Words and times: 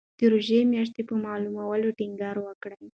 ده 0.17 0.25
د 0.27 0.31
روژې 0.31 0.59
میاشتې 0.73 1.01
په 1.09 1.15
مهموالي 1.23 1.89
ټینګار 1.99 2.35
وکړ. 2.41 2.71